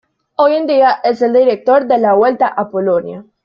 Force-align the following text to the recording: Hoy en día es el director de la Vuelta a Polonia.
Hoy 0.35 0.55
en 0.55 0.65
día 0.65 0.93
es 1.03 1.21
el 1.21 1.31
director 1.33 1.85
de 1.85 1.99
la 1.99 2.13
Vuelta 2.15 2.47
a 2.47 2.71
Polonia. 2.71 3.23